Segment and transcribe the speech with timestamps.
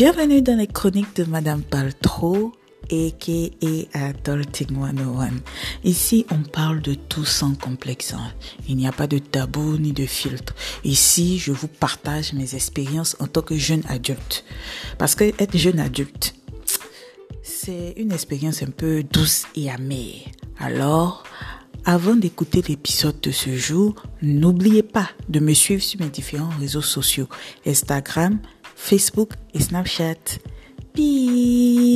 [0.00, 2.54] Bienvenue dans les chroniques de Madame Paltrow,
[2.90, 3.98] a.k.a.
[3.98, 5.28] Adulting 101.
[5.84, 8.14] Ici, on parle de tout sans complexe.
[8.66, 10.54] Il n'y a pas de tabou ni de filtre.
[10.84, 14.46] Ici, je vous partage mes expériences en tant que jeune adulte.
[14.96, 16.34] Parce que être jeune adulte,
[17.42, 20.24] c'est une expérience un peu douce et amère.
[20.58, 21.24] Alors,
[21.84, 26.80] avant d'écouter l'épisode de ce jour, n'oubliez pas de me suivre sur mes différents réseaux
[26.80, 27.28] sociaux,
[27.66, 28.38] Instagram,
[28.80, 30.40] Facebook et Snapchat.
[30.94, 31.89] Peace